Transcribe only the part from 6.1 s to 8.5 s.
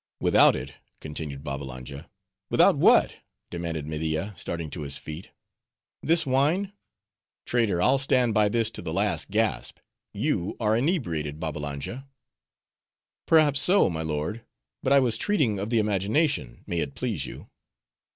wine? Traitor, I'll stand by